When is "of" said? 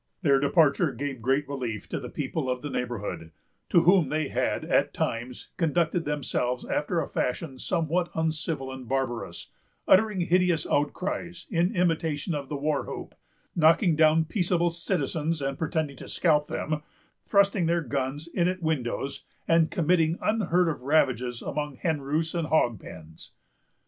2.49-2.63, 12.33-12.49, 20.67-20.81